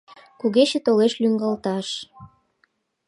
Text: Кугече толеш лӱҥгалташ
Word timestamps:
Кугече 0.39 0.79
толеш 0.85 1.13
лӱҥгалташ 1.21 1.87